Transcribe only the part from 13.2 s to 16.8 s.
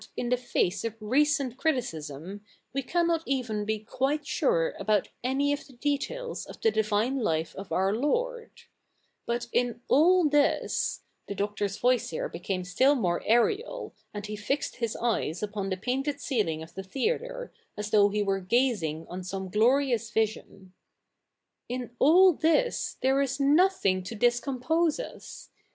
aerial, and he fixed his eyes upon the painted ceiling of